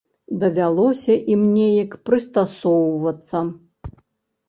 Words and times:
Давялося 0.43 1.17
ім 1.35 1.45
неяк 1.59 1.91
прыстасоўвацца. 2.09 3.47